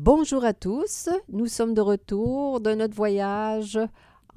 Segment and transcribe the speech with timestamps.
[0.00, 3.80] Bonjour à tous, nous sommes de retour de notre voyage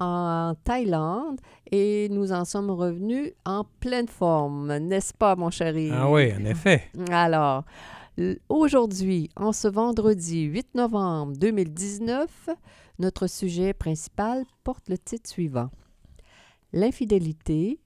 [0.00, 1.40] en Thaïlande
[1.70, 5.88] et nous en sommes revenus en pleine forme, n'est-ce pas mon chéri?
[5.92, 6.90] Ah oui, en effet.
[7.12, 7.62] Alors,
[8.48, 12.50] Aujourd'hui, en ce vendredi 8 novembre 2019,
[12.98, 15.70] notre sujet principal porte le titre suivant.
[16.72, 17.78] L'infidélité,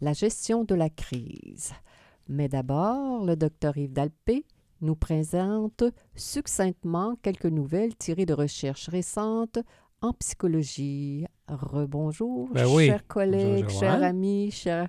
[0.00, 1.74] la gestion de la crise.
[2.28, 4.46] Mais d'abord, le docteur Yves Dalpé
[4.84, 5.82] nous présente
[6.14, 9.58] succinctement quelques nouvelles tirées de recherches récentes
[10.00, 11.26] en psychologie.
[11.48, 12.86] Rebonjour, ben oui.
[12.86, 14.88] chers collègues, chers amis, chers...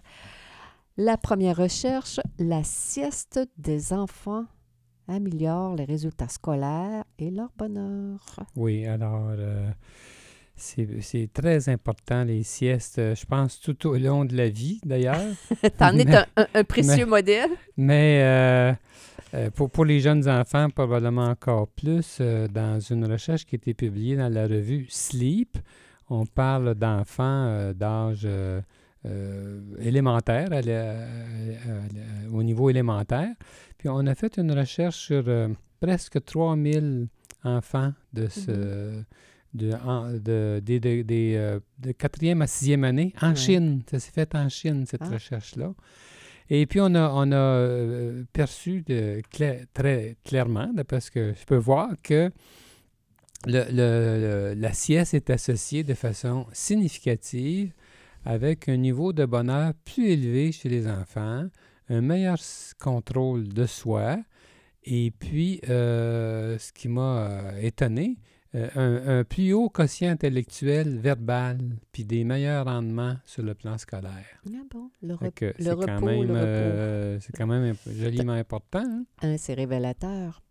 [0.98, 4.46] La première recherche, la sieste des enfants
[5.10, 8.20] améliore les résultats scolaires et leur bonheur.
[8.56, 9.70] Oui, alors euh,
[10.56, 15.20] c'est très important les siestes, euh, je pense tout au long de la vie d'ailleurs.
[15.78, 17.50] T'en es un, précieux modèle.
[17.78, 18.22] Mais
[19.34, 23.74] euh, pour, pour, les jeunes enfants, probablement encore plus, dans une recherche qui a été
[23.74, 25.58] publiée dans la revue Sleep,
[26.10, 28.28] on parle d'enfants d'âge
[29.06, 30.48] euh, élémentaire,
[32.34, 33.36] au niveau élémentaire.
[33.78, 37.08] Puis on a fait une recherche sur euh, presque 3000
[37.44, 38.52] enfants de ce...
[38.52, 39.04] Mm-hmm.
[39.56, 43.84] De, de, de, de, quatrième à sixième année en Chine.
[43.90, 45.10] Ça s'est fait en Chine, cette ah.
[45.10, 45.74] recherche-là.
[46.50, 49.22] Et puis, on a, on a euh, perçu de,
[49.74, 52.30] très clairement, parce que je peux voir, que
[53.48, 57.72] le, le, la sieste est associée de façon significative
[58.26, 61.46] avec un niveau de bonheur plus élevé chez les enfants,
[61.90, 62.38] un meilleur
[62.80, 64.18] contrôle de soi,
[64.86, 68.18] et puis, euh, ce qui m'a euh, étonné,
[68.56, 71.60] euh, un, plus haut quotient intellectuel verbal,
[71.92, 74.26] puis des meilleurs rendements sur le plan scolaire.
[74.48, 78.84] Ah bon, le, repos, le repos, C'est quand même joliment important.
[78.86, 79.06] Hein?
[79.22, 79.36] hein?
[79.38, 80.42] c'est révélateur.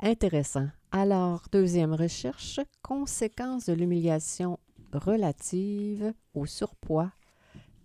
[0.00, 0.68] Intéressant.
[0.90, 4.58] Alors, deuxième recherche, conséquences de l'humiliation
[4.92, 7.12] relative au surpoids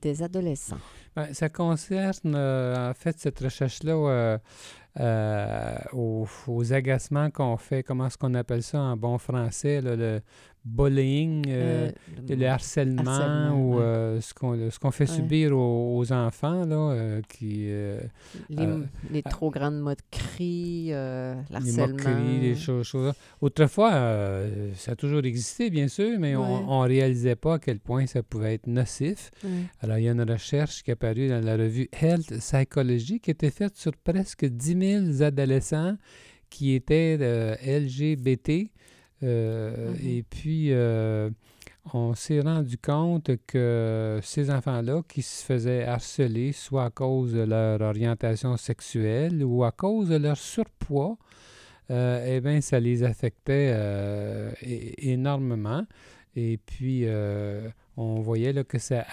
[0.01, 0.77] des adolescents.
[1.15, 4.37] Ben, ça concerne, euh, en fait, cette recherche-là euh,
[4.99, 10.21] euh, aux, agacements qu'on fait, comment est-ce qu'on appelle ça en bon français, le
[10.65, 11.91] bullying, euh,
[12.29, 14.33] euh, le, harcèlement, ou euh, ce
[14.79, 17.69] qu'on fait subir aux, enfants, là, qui...
[18.49, 21.85] les, trop grandes moqueries, l'harcèlement.
[21.85, 23.91] Les moqueries, les choses, Autrefois,
[24.75, 28.23] ça a toujours existé, bien sûr, mais on ne réalisait pas à quel point ça
[28.23, 29.31] pouvait être nocif.
[29.81, 33.31] Alors, il y a une recherche qui est apparue dans la revue Health Psychology qui
[33.31, 35.95] était faite sur presque 10 000 adolescents
[36.49, 37.17] qui étaient
[37.61, 38.71] LGBT,
[39.23, 40.07] euh, mm-hmm.
[40.07, 41.29] Et puis, euh,
[41.93, 47.41] on s'est rendu compte que ces enfants-là qui se faisaient harceler, soit à cause de
[47.41, 51.17] leur orientation sexuelle ou à cause de leur surpoids,
[51.91, 53.75] euh, eh bien, ça les affectait
[54.97, 55.83] énormément.
[56.35, 57.05] Et puis,
[57.97, 59.03] on voyait là, que ça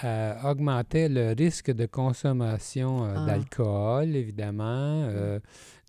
[0.44, 3.27] augmentait le risque de consommation ah.
[3.27, 5.09] d'alcool, évidemment.
[5.09, 5.41] Mm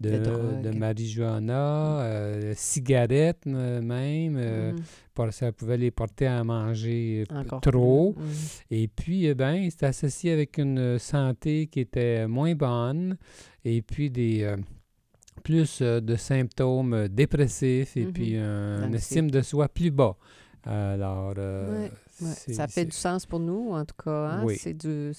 [0.02, 4.38] de, de, marijuana, euh, cigarettes même.
[4.38, 5.32] Euh, mm.
[5.32, 7.24] ça pouvait les porter à manger
[7.62, 8.14] trop.
[8.18, 8.24] Mm.
[8.72, 13.18] Et puis, eh ben, c'est associé avec une santé qui était moins bonne
[13.66, 14.58] et puis des euh,
[15.44, 18.84] plus de symptômes dépressifs et puis mm-hmm.
[18.84, 20.16] un, estime de soi plus bas.
[20.64, 21.34] Alors,
[22.18, 24.30] ça fait du sens pour nous, en tout cas.
[24.30, 24.46] Hein?
[24.58, 25.12] C'est du,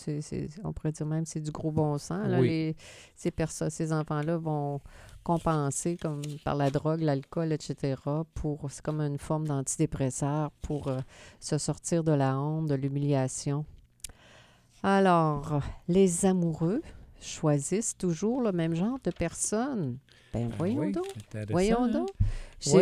[0.64, 2.26] on pourrait dire même c'est du gros bon sens.
[2.26, 2.76] Là, les,
[3.16, 3.32] ces,
[3.70, 4.80] ces enfants-là vont
[5.22, 8.00] compenser comme par la drogue, l'alcool, etc.
[8.34, 11.00] Pour, c'est comme une forme d'antidépresseur pour euh,
[11.38, 13.64] se sortir de la honte, de l'humiliation.
[14.82, 16.82] Alors, les amoureux
[17.20, 19.98] choisissent toujours le même genre de personnes.
[20.32, 21.06] Ben, ben voyons donc.
[21.50, 21.88] Voyons hein?
[21.88, 22.08] donc.
[22.60, 22.80] Ça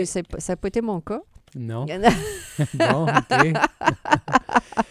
[0.49, 1.23] n'a pas été mon cas.
[1.55, 1.87] Non.
[2.75, 3.53] bon, OK.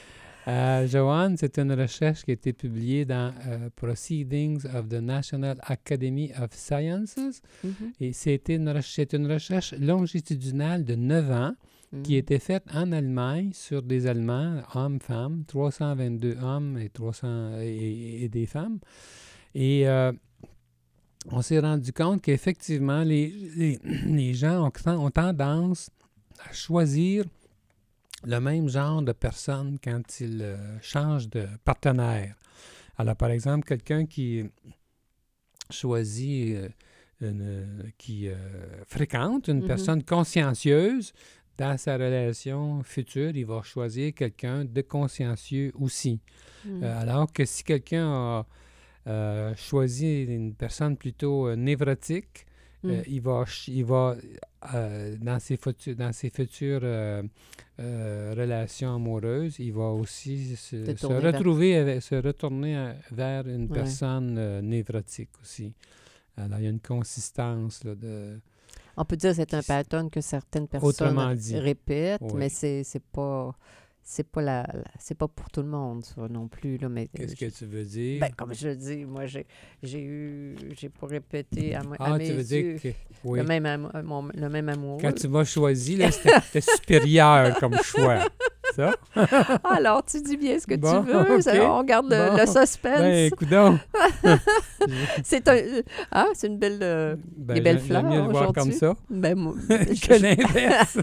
[0.47, 5.57] Euh, Joanne, c'est une recherche qui a été publiée dans euh, Proceedings of the National
[5.63, 7.41] Academy of Sciences.
[7.65, 7.71] Mm-hmm.
[7.99, 11.55] Et c'était une, c'est une recherche longitudinale de 9 ans
[12.03, 12.19] qui a mm-hmm.
[12.19, 18.77] été faite en Allemagne sur des Allemands, hommes-femmes, 322 hommes et, 300, et, des femmes.
[19.55, 20.11] Et euh,
[21.31, 23.33] on s'est rendu compte qu'effectivement, les,
[24.05, 25.89] les, gens ont, ont, tendance
[26.51, 27.25] choisir
[28.25, 32.35] le même genre de personne quand ils euh, changent de partenaire.
[32.97, 34.43] Alors, par exemple, quelqu'un qui
[35.69, 36.57] choisit,
[37.21, 37.63] euh,
[37.97, 38.35] qui euh,
[38.87, 39.67] fréquente une mm-hmm.
[39.67, 41.13] personne consciencieuse,
[41.57, 46.19] dans sa relation future, il va choisir quelqu'un de consciencieux aussi.
[46.65, 46.83] Mm.
[46.83, 48.43] alors que si quelqu'un
[49.05, 52.45] a choisi une personne plutôt névrotique,
[52.85, 53.03] mm.
[53.07, 54.15] il va, il va
[55.21, 62.15] dans ses, futures, dans ses futures euh, relation amoureuse, il va aussi se, retrouver, se
[62.15, 65.73] retourner vers une personne euh, névrotique aussi.
[66.37, 68.39] Alors, il y a une consistance là, de...
[68.97, 73.53] On peut dire que c'est un pattern que certaines personnes répètent, mais c'est pas
[74.07, 74.67] c'est pas la,
[74.99, 77.83] c'est pas pour tout le monde ça non plus là mais qu'est-ce que tu veux
[77.83, 78.21] dire?
[78.21, 79.47] Ben, comme je dis moi j'ai
[79.81, 82.89] j'ai eu j'ai pas répété à, ah, tu veux dire que,
[83.23, 83.39] oui.
[83.39, 85.01] le même amour, le même amour.
[85.01, 88.27] Quand tu m'as choisi là c'était supérieur comme choix
[88.75, 88.93] ça?
[89.63, 91.61] Alors tu dis bien ce que tu veux.
[91.61, 93.31] on garde le, suspense.
[93.49, 93.79] Ben
[95.23, 95.57] c'est un
[96.11, 98.95] ah c'est une belle euh, ben, des belles fleurs mieux le voir comme ça.
[99.09, 100.97] Ben moi que l'inverse.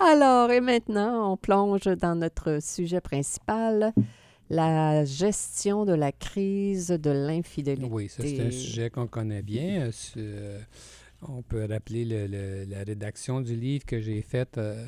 [0.00, 3.92] Alors et maintenant on plonge dans notre sujet principal,
[4.52, 7.88] la gestion de la crise de l'infidélité.
[7.90, 9.90] Oui, ça c'est un sujet qu'on connaît bien.
[10.16, 10.60] Euh,
[11.22, 14.86] on peut rappeler la rédaction du livre que j'ai fait, euh, euh,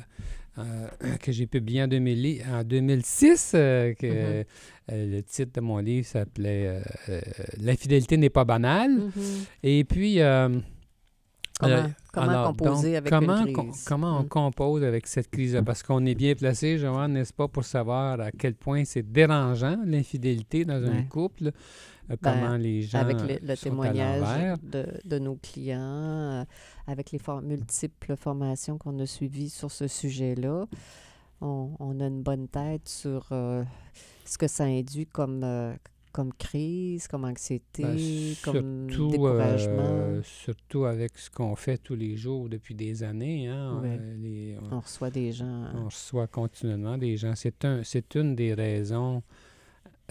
[1.21, 3.49] que j'ai publié en, 2006.
[3.51, 4.45] que, mm-hmm.
[4.89, 6.81] le titre de mon livre s'appelait
[7.59, 8.91] L'infidélité n'est pas banale.
[8.91, 9.47] Mm-hmm.
[9.63, 10.21] Et puis,
[12.13, 13.85] Comment, composer avec comment, une crise?
[13.85, 14.27] comment on mm.
[14.27, 15.63] compose avec cette crise-là?
[15.63, 19.77] Parce qu'on est bien placé, Joanne, n'est-ce pas, pour savoir à quel point c'est dérangeant,
[19.85, 21.51] l'infidélité dans un couple.
[22.09, 26.45] Euh, ben, comment les gens Avec le, témoignage de, de, nos clients, euh,
[26.87, 30.65] avec les multiples formations qu'on a suivies sur ce sujet-là,
[31.41, 33.63] on, on, a une bonne tête sur euh,
[34.25, 35.43] ce que ça induit comme
[36.15, 39.83] comme crise, comme anxiété, ben, comme découragement?
[39.83, 43.49] Euh, surtout avec ce qu'on fait tous les jours depuis des années.
[43.49, 43.81] Hein,
[44.71, 45.65] on, reçoit des gens.
[45.75, 47.33] On reçoit continuellement des gens.
[47.35, 47.81] C'est un,
[48.15, 49.23] une des raisons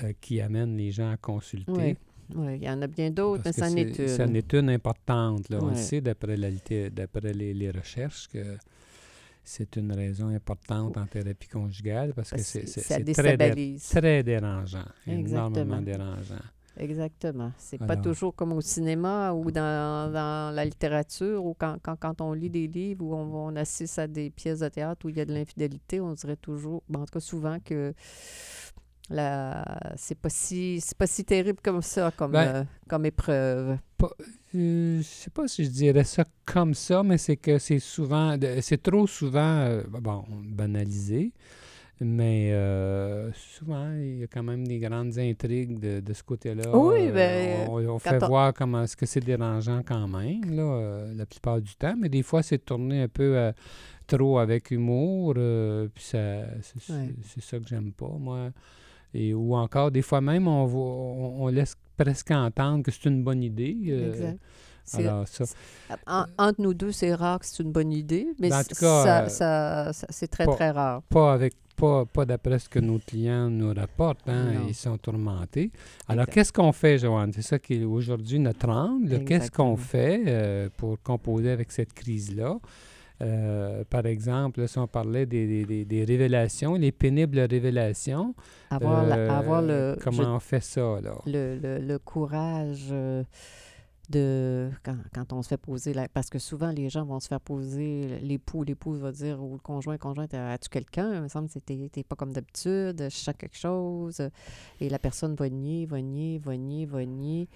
[0.03, 1.97] euh, qui amène les gens à consulter.
[2.35, 4.09] Oui, il y en a bien d'autres, mais ça n'est une.
[4.09, 5.49] Ça n'est une importante.
[5.51, 5.59] Là.
[5.61, 8.57] On le sait d'après les, les recherches que
[9.45, 12.65] c'est une raison importante en thérapie conjugale parce, que c'est
[13.13, 16.41] très, très dérangeant, énormément dérangeant.
[16.77, 17.53] Exactement.
[17.57, 20.11] C'est pas toujours comme au cinéma ou dans,
[20.53, 24.31] la littérature ou quand, quand, on lit des livres où on, on, assiste à des
[24.31, 27.13] pièces de théâtre où il y a de l'infidélité, on dirait toujours, ben, en tout
[27.13, 27.95] cas souvent que
[29.09, 33.79] c'est pas si c'est pas si terrible comme ça comme, ben, euh, comme épreuve.
[33.97, 34.11] Pas,
[34.55, 38.37] euh, je sais pas si je dirais ça comme ça, mais c'est que c'est souvent,
[38.61, 41.33] c'est trop souvent, euh, bon, banalisé,
[42.01, 46.77] mais euh, souvent, il y a quand même des grandes intrigues de, ce côté-là.
[46.77, 47.67] Oui, bien...
[47.69, 51.97] on, fait voir comment est-ce que c'est dérangeant quand même, là, la plupart du temps,
[51.99, 53.53] mais des fois, c'est tourné un peu
[54.07, 58.51] trop avec humour, puis ça, c'est, ça que j'aime pas, moi.
[59.15, 63.43] Et, ou encore, des fois même, on, on, laisse presque entendre que c'est une bonne
[63.43, 63.77] idée.
[63.89, 64.39] Euh, exact.
[64.95, 65.45] Alors, ça.
[66.37, 70.29] entre nous deux, c'est rare que c'est une bonne idée, mais ben, ça, ça, c'est
[70.29, 71.03] très, très rare.
[71.05, 74.29] Pas avec pas, pas d'après ce que nos clients nous rapportent.
[74.29, 75.71] Hein, ils sont tourmentés.
[76.09, 77.33] Alors, qu'est-ce qu'on fait, Joanne?
[77.33, 79.25] C'est ça qui est aujourd'hui notre angle.
[79.25, 82.59] Qu'est-ce qu'on fait euh, pour composer avec cette crise-là?
[83.23, 88.35] Euh, par exemple, si on parlait des, des, des, révélations, les pénibles révélations,
[88.71, 91.01] avoir, avoir le, comment on fait ça?
[91.01, 91.15] Là?
[91.25, 93.23] Le, le, le courage euh,
[94.11, 97.29] de quand, quand, on se fait poser, la, parce que souvent les gens vont se
[97.29, 101.15] faire poser, l'époux, l'épouse va dire, ou le conjoint, conjoint, as-tu quelqu'un?
[101.15, 104.29] Il me semble que t'es pas comme d'habitude, je cherche quelque chose.
[104.81, 107.49] Et la personne va nier, va nier, va nier, va nier.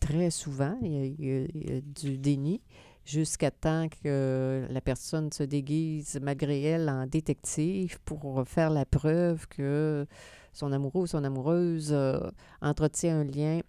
[0.00, 2.62] Très souvent, il y a du déni
[3.08, 9.46] jusqu'à temps que la personne se déguise, malgré elle, en détective pour faire la preuve
[9.48, 10.06] que
[10.52, 12.20] son amoureux ou son amoureuse euh,
[12.60, 13.60] entretient un lien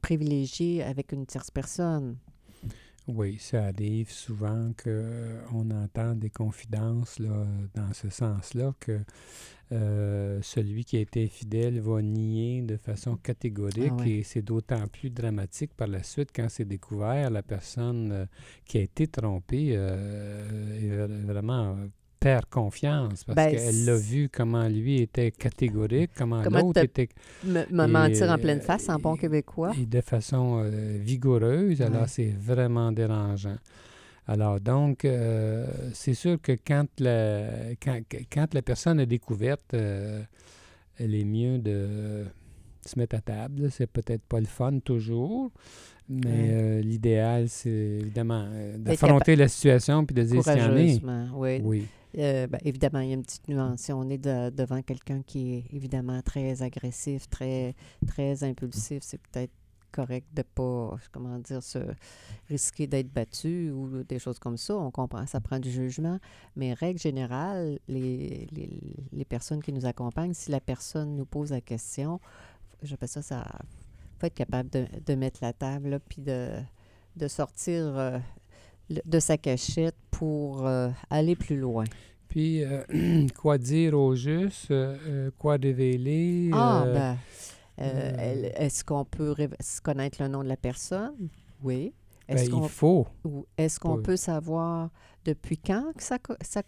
[0.00, 2.16] privilégié avec une tierce personne.
[3.06, 9.00] Oui, ça arrive souvent qu'on entend des confidences là, dans ce sens-là que
[9.72, 14.86] euh, celui qui a été fidèle va nier de façon catégorique ah et c'est d'autant
[14.88, 18.26] plus dramatique par la suite quand c'est découvert la personne euh,
[18.66, 21.76] qui a été trompée euh, est vraiment
[22.20, 27.08] perd confiance parce ben, qu'elle l'a vu comment lui était catégorique, comment, l'autre était...
[27.44, 29.72] Me, mentir en pleine face en bon québécois.
[29.80, 30.62] Et de façon
[31.00, 33.56] vigoureuse, alors c'est vraiment dérangeant.
[34.26, 38.00] Alors donc, euh, c'est sûr que quand la, quand,
[38.32, 40.22] quand, la personne est découverte, euh,
[40.98, 42.24] elle est mieux de
[42.86, 43.70] se mettre à table.
[43.70, 45.50] C'est peut-être pas le fun toujours,
[46.08, 51.02] mais euh, l'idéal, c'est évidemment d'affronter la situation puis de dire qu'il y en est.
[51.34, 51.60] Oui.
[51.62, 51.86] oui.
[52.16, 53.80] Euh, ben, évidemment, il y a une petite nuance.
[53.80, 57.74] Si on est devant quelqu'un qui est évidemment très agressif, très,
[58.06, 59.52] très impulsif, c'est peut-être
[59.94, 61.78] correct de ne pas, comment dire, se
[62.48, 64.76] risquer d'être battu ou des choses comme ça.
[64.76, 66.18] On comprend, ça prend du jugement.
[66.56, 68.80] Mais règle générale, les, les,
[69.12, 72.20] les personnes qui nous accompagnent, si la personne nous pose la question,
[72.82, 73.46] j'appelle ça, ça
[74.18, 76.50] faut être capable de, mettre la table, puis de,
[77.16, 78.18] de sortir euh,
[78.88, 81.84] de sa cachette pour euh, aller plus loin.
[82.28, 82.82] Puis, euh,
[83.36, 84.72] quoi dire au juste,
[85.38, 86.50] quoi révéler?
[86.52, 87.16] Ah, ben,
[87.78, 89.34] est-ce qu'on peut
[89.82, 91.28] connaître le nom de la personne?
[91.62, 91.92] Oui.
[92.28, 93.06] Est-ce ben, il faut.
[93.58, 94.90] Est-ce qu'on peut savoir
[95.24, 96.62] depuis quand que ça, ça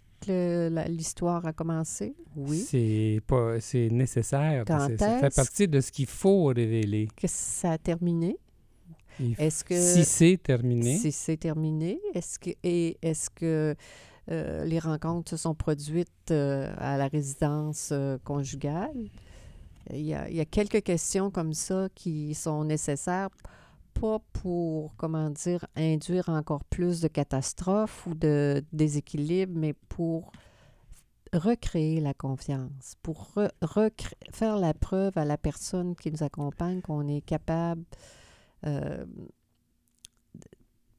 [0.89, 2.15] l'histoire a commencé?
[2.35, 2.59] Oui.
[2.59, 4.65] C'est pas c'est nécessaire.
[4.67, 7.09] ça fait partie de ce qu'il faut révéler.
[7.17, 8.39] Que ça a terminé?
[9.39, 10.99] Est-ce que si c'est terminé?
[10.99, 13.75] Si c'est terminé, est-ce que et est-ce que
[14.31, 19.09] euh, les rencontres se sont produites euh, à la résidence euh, conjugale?
[19.91, 23.31] Il y, a, quelques questions comme ça qui sont nécessaires
[23.95, 30.33] pas pour, comment dire, induire encore plus de catastrophes ou de déséquilibres, mais pour
[31.33, 33.29] recréer la confiance, pour
[34.33, 37.85] faire la preuve à la personne qui nous accompagne qu'on est capable
[38.67, 39.05] euh,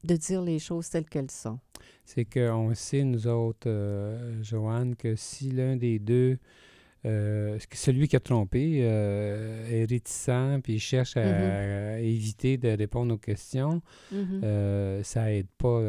[0.04, 1.58] de dire les choses telles qu'elles sont.
[2.04, 6.38] C'est qu'on sait, nous autres, euh, Joanne, que si l'un des deux
[7.08, 12.02] euh, celui qui a trompé euh, est réticent puis cherche à, mm-hmm.
[12.02, 13.80] éviter de répondre aux questions.
[14.12, 14.40] Mm-hmm.
[14.44, 15.80] Euh, ça aide pas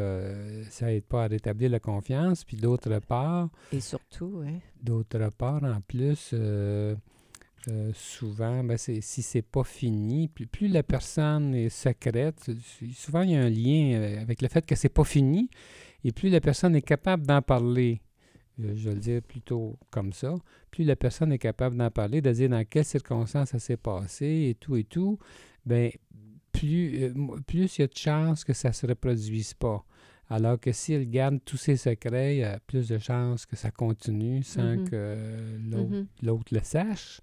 [0.70, 2.44] ça aide pas à rétablir la confiance.
[2.44, 3.50] Puis d'autre part...
[3.72, 4.42] Et surtout.
[4.82, 6.34] D'autre part, en plus,
[7.92, 12.50] souvent, ben si c'est pas fini, plus, plus, la personne est secrète,
[12.94, 15.50] souvent il y a un lien avec le fait que c'est pas fini,
[16.02, 18.00] et plus la personne est capable d'en parler
[18.74, 20.34] je vais le dire plutôt comme ça,
[20.70, 24.48] plus la personne est capable d'en parler, de dire dans quelles circonstances ça s'est passé
[24.50, 25.18] et tout et tout,
[25.64, 25.90] bien,
[26.52, 27.14] plus, euh,
[27.46, 29.84] plus il y a de chances que ça ne se reproduise pas.
[30.32, 33.56] Alors que si elle garde tous ses secrets, il y a plus de chances que
[33.56, 34.88] ça continue sans mm-hmm.
[34.88, 35.16] que
[35.58, 36.06] mm-hmm.
[36.22, 37.20] l'autre le sache.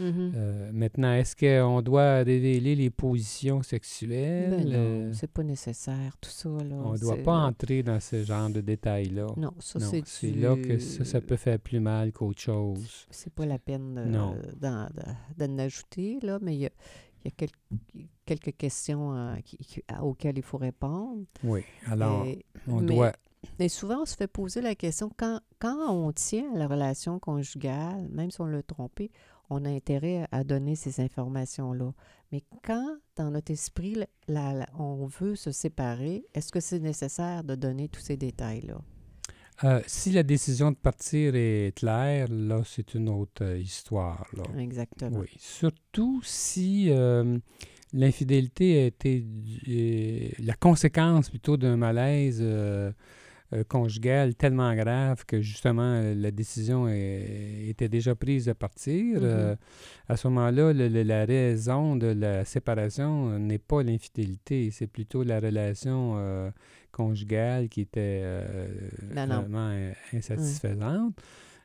[0.00, 0.32] Mm-hmm.
[0.34, 4.50] Euh, maintenant, est-ce qu'on doit révéler les positions sexuelles?
[4.50, 6.48] Ben non, euh, c'est pas nécessaire, tout ça.
[6.48, 9.26] Là, on ne doit pas entrer dans ce genre de détails-là.
[9.36, 13.06] Non, ça c'est C'est là que ça, ça, peut faire plus mal qu'autre chose.
[13.10, 16.70] C'est pas la peine d'en ajouter, là, mais il y a,
[17.24, 19.36] il y a quelques, questions euh,
[20.00, 21.24] auxquelles il faut répondre.
[21.42, 22.26] Oui, alors
[22.66, 23.12] on doit...
[23.58, 27.18] Mais souvent, on se fait poser la question, quand, quand on tient à la relation
[27.18, 29.10] conjugale, même si on l'a trompé,
[29.50, 31.92] on a intérêt à donner ces informations-là.
[32.32, 33.96] Mais quand, dans notre esprit,
[34.78, 38.80] on veut se séparer, est-ce que c'est nécessaire de donner tous ces détails-là?
[39.64, 44.26] Euh, si la décision de partir est claire, là, c'est une autre euh, histoire.
[44.36, 44.44] Là.
[44.58, 45.18] Exactement.
[45.18, 45.28] Oui.
[45.38, 47.38] Surtout si euh,
[47.92, 49.26] l'infidélité a été
[50.38, 52.44] la conséquence plutôt d'un malaise
[53.68, 59.22] conjugal tellement grave que justement la décision était déjà prise de partir.
[59.22, 59.56] Mm-hmm.
[60.08, 66.52] à ce moment-là, la raison de la séparation n'est pas l'infidélité, c'est plutôt la relation
[66.92, 68.68] conjugale qui était euh,
[69.12, 69.70] vraiment
[70.12, 71.14] insatisfaisante.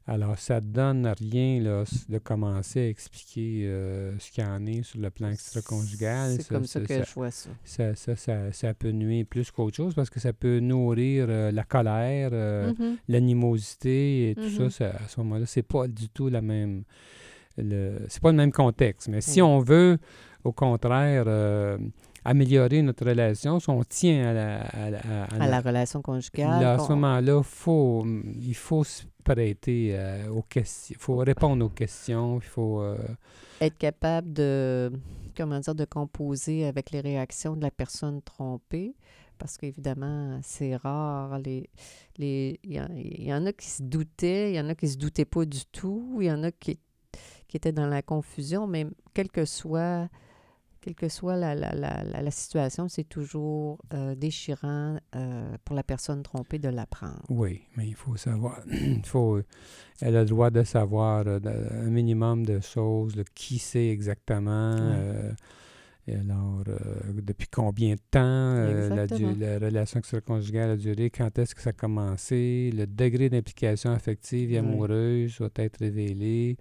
[0.05, 4.65] Alors, ça ne donne rien là, de commencer à expliquer euh, ce qu'il y en
[4.65, 6.36] est sur le plan extra-conjugal.
[6.38, 7.50] C'est comme ça, que je vois ça.
[7.63, 12.31] Ça, ça, peut nuire plus qu'autre chose parce que ça peut nourrir euh, la colère,
[12.31, 12.98] mm-hmm.
[13.07, 14.69] l'animosité et tout mm-hmm.
[14.69, 16.83] ça, À ce moment-là, c'est pas du tout la même...
[17.55, 19.07] C'est pas le même contexte.
[19.10, 20.00] Mais si on veut,
[20.43, 21.27] au contraire
[22.25, 26.63] améliorer notre relation, si on tient à la, à la, relation conjugale.
[26.63, 28.06] à ce moment-là, faut,
[28.42, 32.82] il faut se prêter euh, aux questions, il faut répondre aux questions, il faut...
[32.82, 32.98] Euh,
[33.62, 34.92] Être capable de,
[35.36, 38.96] comment dire, de composer avec les réactions de la personne trompée
[39.44, 41.38] parce qu'évidemment, c'est rare.
[41.39, 41.70] Les,
[42.18, 42.74] les, il,
[43.25, 45.65] y en, a qui se doutaient, il y en a qui se doutaient pas du
[45.65, 46.80] tout, il y en a qui,
[47.48, 50.08] qui étaient dans la confusion, mais quel que soit
[50.83, 55.83] quelle que soit la, la, la, la situation, c'est toujours euh, déchirant euh, pour la
[55.83, 57.23] personne trompée de l'apprendre.
[57.29, 59.39] Oui, mais il faut savoir, il faut,
[60.01, 61.39] elle a le droit de savoir euh,
[61.71, 64.75] un minimum de choses, qui sait exactement,
[66.05, 66.63] alors
[67.13, 71.73] depuis combien de temps la, la, relation extra-conjugale a duré, quand est-ce que ça a
[71.73, 76.57] commencé, le degré d'implication affective et amoureuse doit être révélé.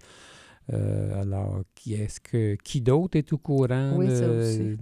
[0.71, 3.93] Euh, alors, qui est-ce que qui d'autre est au courant?
[3.95, 4.77] Oui, ça aussi.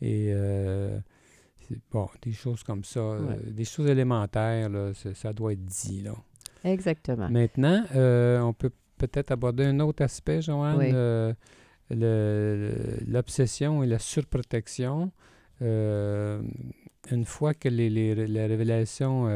[0.00, 0.98] Et euh,
[1.90, 6.02] bon, des choses comme ça, euh, des choses élémentaires, là, ça, doit être dit.
[6.02, 6.14] Là.
[6.64, 7.28] Exactement.
[7.28, 11.34] Maintenant, on peut peut-être aborder un autre aspect, Joanne,
[11.90, 15.10] l'obsession et la surprotection.
[15.60, 19.28] une fois que les, les, la révélation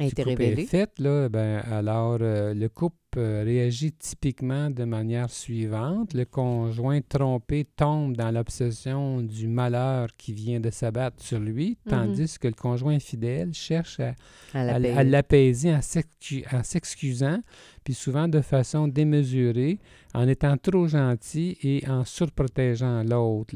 [0.00, 0.62] été révélée.
[0.62, 6.14] est faite, là, ben, alors le couple réagit typiquement de manière suivante.
[6.14, 11.90] Le conjoint trompé tombe dans l'obsession du malheur qui vient de s'abattre sur lui, mm-hmm.
[11.90, 14.14] tandis que le conjoint fidèle cherche à,
[14.54, 17.40] à l'apaiser en s'excusant,
[17.84, 19.78] puis souvent de façon démesurée,
[20.14, 23.54] en étant trop gentil et en surprotégeant l'autre.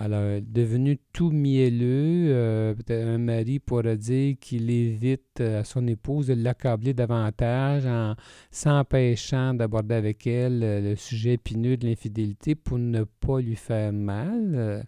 [0.00, 6.28] Alors, devenu tout mielleux, euh, un mari pourrait dire qu'il évite euh, à son épouse
[6.28, 8.14] de l'accabler davantage en
[8.52, 13.92] s'empêchant d'aborder avec elle euh, le sujet épineux de l'infidélité pour ne pas lui faire
[13.92, 14.86] mal,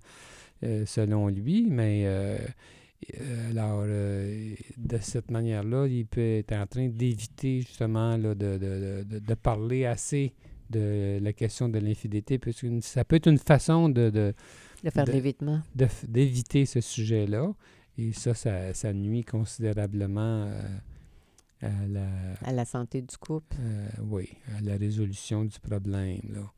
[0.87, 1.67] selon lui.
[1.69, 2.07] Mais
[3.51, 9.87] alors, de cette manière-là, il peut être en train d'éviter justement de, de, de, parler
[9.87, 10.35] assez
[10.69, 14.35] de la question de l'infidélité, parce que ça peut être une façon de
[14.85, 15.61] de faire de l'évitement.
[16.07, 17.53] D'éviter ce sujet-là.
[17.99, 20.63] Et ça, ça, nuit considérablement euh,
[21.61, 22.09] à, la,
[22.45, 23.57] à la santé du couple.
[23.61, 26.23] Euh, oui, à la résolution du problème.
[26.33, 26.51] Là.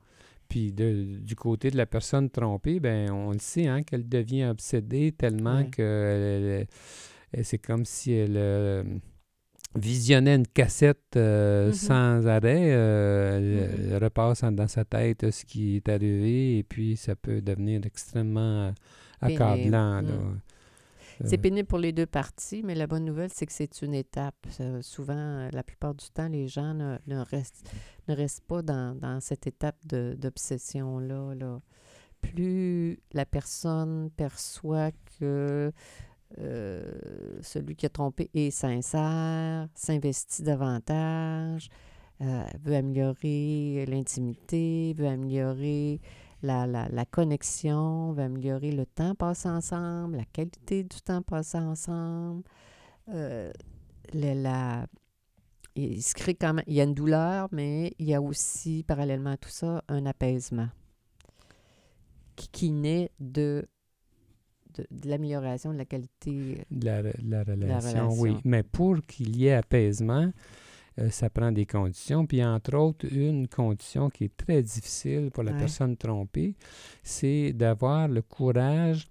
[0.48, 4.44] Puis de, du côté de la personne trompée, ben on le sait hein, qu'elle devient
[4.44, 6.66] obsédée tellement que
[7.42, 8.84] c'est comme si elle euh,
[9.74, 11.72] visionnait une cassette mm-hmm.
[11.72, 12.70] sans arrêt.
[12.70, 13.92] Mm-hmm.
[13.92, 18.72] elle, repasse dans sa tête ce qui est arrivé et puis ça peut devenir extrêmement
[19.20, 20.02] accablant.
[20.02, 20.40] Mm.
[21.24, 24.34] C'est pénible pour les deux parties, mais la bonne nouvelle, c'est que c'est une étape.
[24.80, 27.70] souvent, la plupart du temps, les gens ne, restent,
[28.08, 31.34] ne restent pas dans, dans cette étape d'obsession-là.
[31.34, 31.60] Là.
[32.20, 35.72] Plus la personne perçoit que
[36.38, 36.92] euh,
[37.42, 41.68] celui qui a trompé est sincère, s'investit davantage,
[42.20, 46.00] euh, veut améliorer l'intimité, veut améliorer
[46.42, 51.58] la, la, la, connexion, veut améliorer le temps passé ensemble, la qualité du temps passé
[51.58, 52.42] ensemble.
[53.08, 53.52] Euh,
[54.12, 54.86] la,
[55.74, 58.84] il se crée quand même, il y a une douleur, mais il y a aussi,
[58.84, 60.68] parallèlement à tout ça, un apaisement
[62.36, 63.66] qui, qui naît de,
[64.74, 69.54] de, l'amélioration de la qualité de la, la, relation, Oui, mais pour qu'il y ait
[69.54, 70.32] apaisement,
[70.98, 72.26] euh, ça prend des conditions.
[72.26, 76.54] Puis, entre autres, une condition qui est très difficile pour la personne trompée,
[77.02, 79.08] c'est d'avoir le courage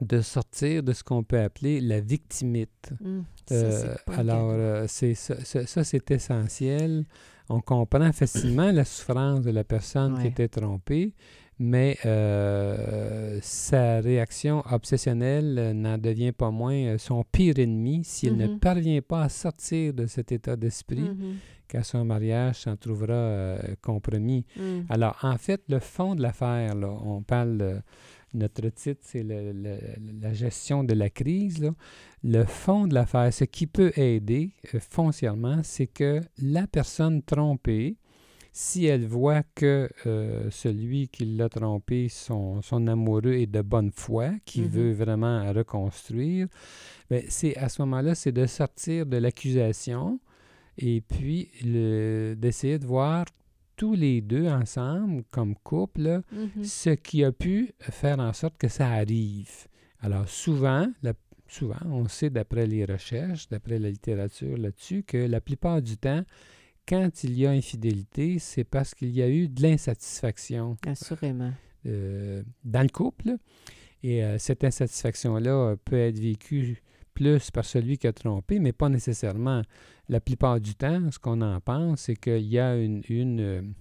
[0.00, 2.92] de sortir de ce qu'on peut appeler la victimite.
[3.04, 7.04] Hum, euh, alors, euh, c'est ça, ça c'est essentiel.
[7.48, 11.14] On comprend facilement la souffrance de la personne qui était trompée,
[11.62, 18.46] mais euh, sa réaction obsessionnelle n'en devient pas moins euh, son pire ennemi s'il ne
[18.46, 18.58] mm-hmm.
[18.58, 21.34] parvient pas à sortir de cet état d'esprit, mm-hmm.
[21.68, 24.46] qu'à son mariage s'en trouvera euh, compromis.
[24.56, 24.80] Mm.
[24.88, 27.82] Alors, en fait, le fond de l'affaire, on parle,
[28.32, 31.70] notre titre, c'est la gestion de la crise.
[32.24, 37.98] Le fond de l'affaire, ce qui peut aider foncièrement, c'est que la personne trompée,
[38.60, 43.90] si elle voit que euh, celui qui l'a trompé, son, son, amoureux, est de bonne
[43.90, 44.68] foi, qui mm-hmm.
[44.68, 46.46] veut vraiment reconstruire,
[47.08, 50.20] ben, c'est à ce moment-là, c'est de sortir de l'accusation
[50.76, 51.48] et puis
[52.36, 53.24] d'essayer de voir
[53.76, 56.62] tous les deux ensemble, comme couple, mm-hmm.
[56.62, 59.68] ce qui a pu faire en sorte que ça arrive.
[60.00, 60.86] Alors souvent,
[61.48, 66.24] souvent, on sait d'après les recherches, d'après la littérature là-dessus, que la plupart du temps,
[66.90, 70.76] quand il y a infidélité, c'est parce qu'il y a eu de l'insatisfaction.
[70.84, 71.52] Assurément.
[71.86, 73.36] Euh, dans le couple.
[74.02, 76.82] Et euh, cette insatisfaction-là euh, peut être vécue
[77.14, 79.62] plus par celui qui a trompé, mais pas nécessairement.
[80.08, 83.72] La plupart du temps, ce qu'on en pense, c'est qu'il y a une, une,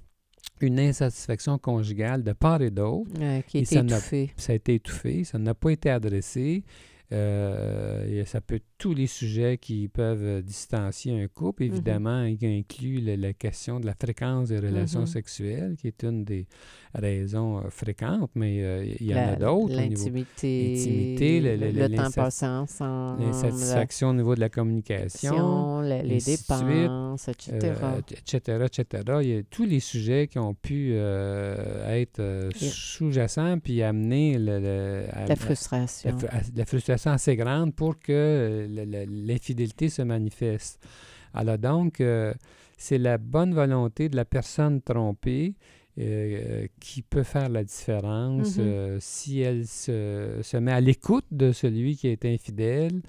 [0.62, 3.12] une, insatisfaction conjugale de part et d'autre.
[3.48, 4.34] qui a été étouffée.
[4.38, 6.64] Ça a été étouffé, ça n'a pas été adressé.
[7.12, 11.64] Euh, et ça peut être tous les sujets qui peuvent distancier un couple.
[11.64, 11.68] Mm-hmm.
[11.68, 15.08] Évidemment, il inclut la, question de la fréquence des relations mm-hmm.
[15.08, 16.48] sexuelles, qui est une des
[16.94, 19.76] raisons euh, fréquentes, mais euh, il y en a d'autres.
[19.76, 23.24] L'intimité, le, temps passé ensemble.
[23.24, 25.82] L'insatisfaction au niveau de la communication.
[25.82, 27.74] les dépenses, etc.
[28.12, 29.04] etc., etc.
[29.22, 36.16] Il y a tous les sujets qui ont pu être sous-jacents puis amener la frustration.
[36.56, 40.86] la frustration assez grande pour que euh, l'infidélité se manifeste.
[41.34, 42.34] Alors donc, euh,
[42.78, 45.56] c'est la bonne volonté de la personne trompée
[45.98, 49.00] euh, qui peut faire la différence mm-hmm.
[49.00, 53.02] si elle se, se, met à l'écoute de celui qui est infidèle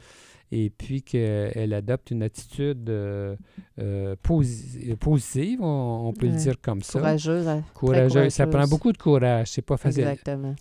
[0.53, 3.37] et puis qu'elle adopte une attitude euh,
[3.79, 4.17] euh,
[4.99, 6.99] positive, on, peut le dire comme ça.
[6.99, 7.47] Courageuse.
[7.47, 7.63] Hein.
[7.75, 8.33] Courageuse.
[8.33, 10.03] Ça prend beaucoup de courage, c'est pas facile.
[10.03, 10.55] Exactement.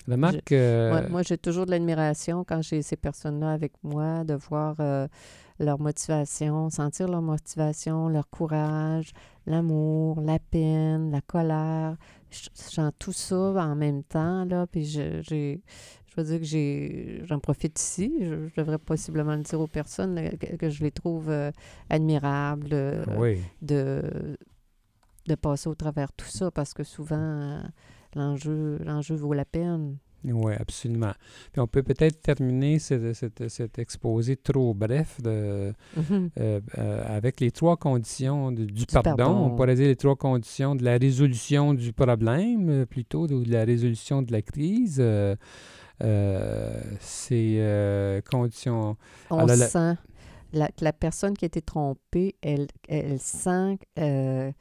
[1.09, 5.07] Moi, j'ai toujours de l'admiration quand j'ai ces personnes-là avec moi, de voir euh,
[5.59, 9.11] leur motivation, sentir leur motivation, leur courage,
[9.45, 11.97] l'amour, la peine, la colère.
[12.29, 15.61] Je sens tout ça en même temps, là, puis j'ai
[16.09, 18.11] je veux dire que j'ai, j'en profite ici.
[18.21, 21.51] Je, devrais possiblement le dire aux personnes que, je les trouve euh,
[21.89, 24.37] admirables euh, de,
[25.27, 27.61] de passer au travers tout ça parce que souvent, euh,
[28.15, 29.97] l'enjeu, l'enjeu vaut la peine.
[30.25, 31.13] Oui, absolument.
[31.51, 36.61] Puis on peut peut-être terminer cet, exposé trop bref de, mm-hmm.
[37.05, 39.45] avec les trois conditions du, pardon.
[39.45, 43.63] On pourrait dire les trois conditions de la résolution du problème, plutôt, ou de la
[43.63, 45.01] résolution de la crise.
[46.01, 48.95] Euh, ces euh, conditions.
[49.29, 49.95] On sent
[50.53, 54.51] la, la, personne qui a été trompée, elle, elle sent, euh,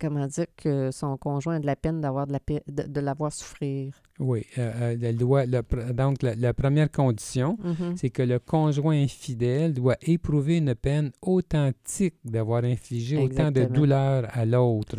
[0.00, 3.32] comment dire, que son conjoint a de la peine d'avoir de, la, de, de l'avoir
[3.32, 3.94] souffrir?
[4.20, 7.96] Oui, euh, euh doit, donc la, première condition, mm-hmm.
[7.96, 14.28] c'est que le conjoint infidèle doit éprouver une peine authentique d'avoir infligé autant de douleur
[14.32, 14.98] à l'autre.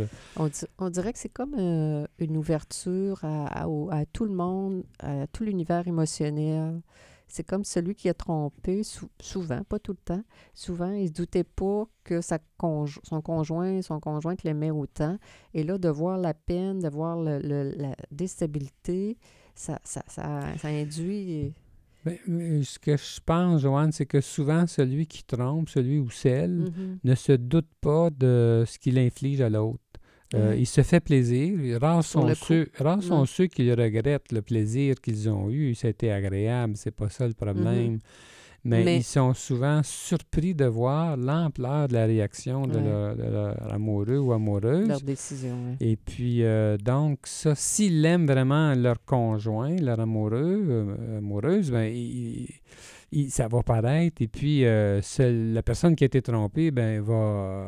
[0.80, 5.44] On, dirait que c'est comme euh, une ouverture à, à, tout le monde, à tout
[5.44, 6.82] l'univers émotionnel.
[7.32, 8.82] C'est comme celui qui a trompé,
[9.22, 12.40] souvent, pas tout le temps, souvent, il ne se doutait pas que sa
[13.04, 15.18] son conjoint, son conjoint l'aimait autant.
[15.54, 17.40] Et là, de voir la peine, de voir le,
[17.78, 19.18] la déstabilité,
[19.56, 21.54] ça, ça, ça, ça induit...
[22.04, 22.18] Ben,
[22.64, 26.98] ce que je pense, Joanne, c'est que souvent, celui qui trompe, celui ou celle, mm-hmm.
[27.04, 29.91] ne se doute pas de ce qu'il inflige à l'autre.
[30.34, 31.80] Euh, il se fait plaisir.
[31.82, 35.76] Rares sont, ceux, rares sont ceux qui regrettent le plaisir qu'ils ont eu.
[35.76, 37.96] C'était agréable, c'est pas ça le problème.
[37.96, 38.00] Mm-hmm.
[38.64, 44.34] Mais, ils sont souvent surpris de voir l'ampleur de la réaction de, leur, amoureux ou
[44.34, 44.88] amoureuse.
[44.88, 45.76] Leur décision.
[45.80, 51.92] Et puis, euh, donc, ça, s'ils aiment vraiment leur conjoint, leur amoureux, euh, amoureuse, ben,
[53.30, 54.22] ça va paraître.
[54.22, 57.68] Et puis, la personne qui a été trompée, ben, va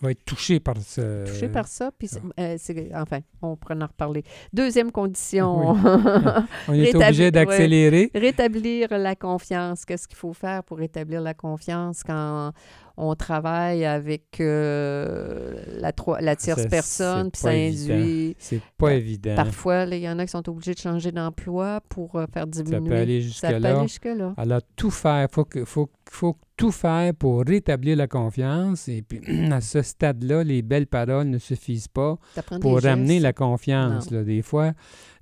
[0.00, 1.26] va être touché par ce...
[1.26, 2.56] Touché par ça, puis euh,
[2.94, 4.22] enfin, on pourrait en reparler.
[4.52, 5.76] Deuxième condition.
[6.68, 8.10] on est obligé d'accélérer.
[8.14, 9.84] rétablir la confiance.
[9.84, 12.52] Qu'est-ce qu'il faut faire pour rétablir la confiance quand
[12.96, 18.34] on travaille avec euh, la, la tierce personne, puis ça induit...
[18.38, 19.34] C'est pas évident.
[19.36, 22.78] Parfois, il y en a qui sont obligés de changer d'emploi pour euh, faire diminuer.
[22.78, 23.82] Ça peut aller jusque-là.
[23.82, 25.28] Jusque Alors, tout faire.
[25.30, 28.88] Il faut, que, faut, faut tout faire pour rétablir la confiance.
[28.88, 29.20] Et puis,
[29.52, 32.18] à ce stade-là, les belles paroles ne suffisent pas
[32.60, 34.10] pour ramener la confiance.
[34.10, 34.24] Là.
[34.24, 34.72] Des fois,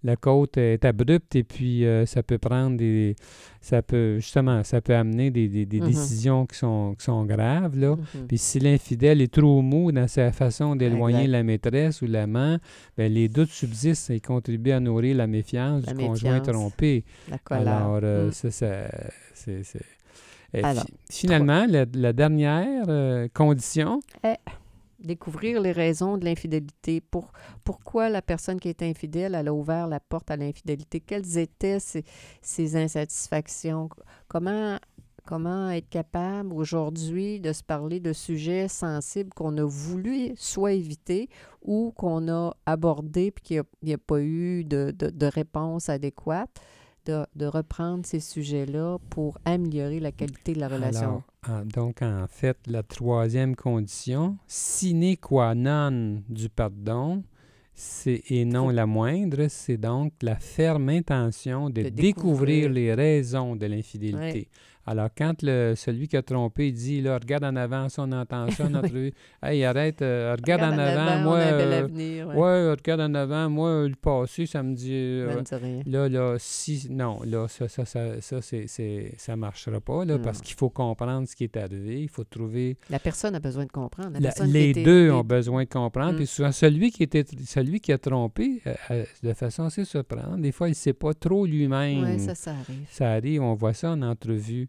[0.05, 3.17] la côte est abrupte et puis euh, ça peut prendre des.
[3.61, 5.87] Ça peut, justement, ça peut amener des, des, mm-hmm.
[5.87, 7.64] décisions qui sont, qui sont graves.
[7.75, 7.97] Là.
[7.97, 8.27] Mm-hmm.
[8.29, 12.59] Puis si l'infidèle est trop mou dans sa façon d'éloigner la maîtresse ou l'amant,
[12.97, 17.05] ben, les doutes subsistent et contribuent à nourrir la méfiance du conjoint trompé.
[17.51, 18.33] Alors, euh, mm.
[18.33, 18.51] ça,
[19.35, 19.81] c'est.
[21.11, 24.01] finalement, la, dernière euh, condition?
[24.25, 24.35] Eh
[25.05, 27.01] découvrir les raisons de l'infidélité.
[27.01, 27.33] Pour,
[27.65, 31.01] pourquoi la personne qui est infidèle, elle a ouvert la porte à l'infidélité?
[31.01, 33.89] Quelles étaient ses, insatisfactions?
[34.29, 34.79] Comment,
[35.25, 41.29] comment être capable aujourd'hui de se parler de sujets sensibles qu'on a voulu soit éviter
[41.63, 46.61] ou qu'on a abordé puis qu'il n'y a, pas eu de, de réponse adéquate?
[47.07, 51.23] de, reprendre ces sujets-là pour améliorer la qualité de la relation.
[51.65, 57.23] donc, en fait, la troisième condition, sine qua non du pardon,
[57.75, 62.71] c'est, et non la moindre, c'est donc la ferme intention de, découvrir.
[62.71, 64.49] les raisons de l'infidélité.
[64.87, 68.51] Alors, quand le, celui qui a trompé dit, là, regarde en avant, ça, on entend
[68.51, 69.15] ça, notre oui.
[69.43, 71.39] Hey, arrête, euh, regarde, en, avant, moi.
[71.39, 71.89] Euh,
[72.25, 72.71] ouais.
[72.71, 74.93] regarde en avant, moi, le passé, ça me dit.
[74.93, 75.43] Euh,
[75.87, 76.87] là, là, si.
[76.91, 81.27] Non, là, ça, ça, ça, ça, c'est, ça marchera pas, là, parce qu'il faut comprendre
[81.29, 82.03] ce qui est arrivé.
[82.03, 82.77] Il faut trouver.
[82.91, 84.19] La personne a besoin de comprendre.
[84.47, 86.17] les deux ont besoin de comprendre.
[86.17, 86.27] Puis mm.
[86.27, 88.61] souvent, celui qui, était, celui qui a trompé,
[89.23, 92.05] de façon assez surprenante, des fois, il ne sait pas trop lui-même.
[92.05, 92.87] Oui, ça, ça arrive.
[92.91, 94.69] Ça arrive, on voit ça en entrevue.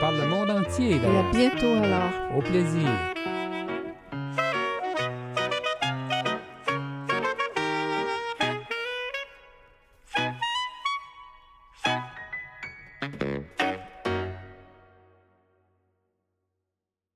[0.00, 0.96] par le monde entier.
[0.96, 2.10] Et à bientôt alors.
[2.36, 2.90] Au plaisir.